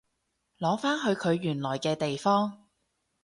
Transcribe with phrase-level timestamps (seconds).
[0.59, 2.65] 擺返去佢原來嘅地方